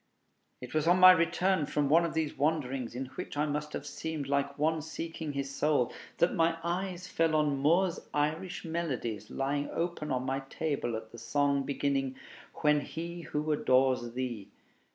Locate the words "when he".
12.63-13.21